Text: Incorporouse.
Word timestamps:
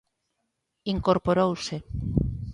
Incorporouse. 0.93 1.75